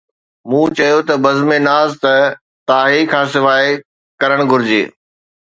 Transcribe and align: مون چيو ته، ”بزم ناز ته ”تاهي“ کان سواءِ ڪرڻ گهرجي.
مون 0.49 0.67
چيو 0.77 0.99
ته، 1.07 1.13
”بزم 1.23 1.49
ناز 1.67 1.91
ته 2.03 2.15
”تاهي“ 2.67 2.99
کان 3.11 3.25
سواءِ 3.33 3.65
ڪرڻ 4.21 4.39
گهرجي. 4.51 4.81